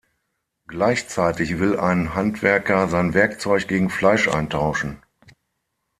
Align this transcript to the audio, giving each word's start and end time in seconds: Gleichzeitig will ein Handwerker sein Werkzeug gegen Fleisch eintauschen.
Gleichzeitig 0.67 1.59
will 1.59 1.79
ein 1.79 2.15
Handwerker 2.15 2.87
sein 2.87 3.13
Werkzeug 3.13 3.67
gegen 3.67 3.91
Fleisch 3.91 4.27
eintauschen. 4.29 4.99